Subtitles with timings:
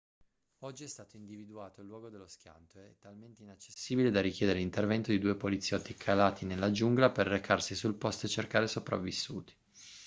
[0.61, 5.19] oggi è stato individuato il luogo dello schianto è talmente inaccessibile da richiedere l'intervento di
[5.19, 9.53] due poliziotti calati nella giungla per recarsi sul posto e cercare sopravvissuti